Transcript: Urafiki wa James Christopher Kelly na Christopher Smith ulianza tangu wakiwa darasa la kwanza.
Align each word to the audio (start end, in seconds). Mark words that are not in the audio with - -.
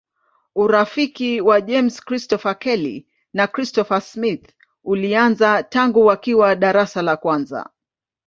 Urafiki 0.55 1.41
wa 1.41 1.61
James 1.61 1.99
Christopher 1.99 2.55
Kelly 2.59 3.07
na 3.33 3.47
Christopher 3.47 4.01
Smith 4.01 4.45
ulianza 4.83 5.63
tangu 5.63 6.05
wakiwa 6.05 6.55
darasa 6.55 7.01
la 7.01 7.17
kwanza. 7.17 7.69